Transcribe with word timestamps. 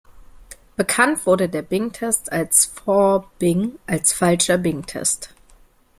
Bekannt 0.77 1.27
wurde 1.27 1.47
der 1.47 1.61
Bing-Test 1.61 2.31
als 2.31 2.65
„Faux-Bing“, 2.65 3.77
als 3.85 4.13
„falscher 4.13 4.57
Bing-Test“. 4.57 5.35